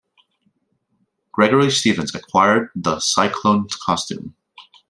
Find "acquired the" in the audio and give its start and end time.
2.15-2.97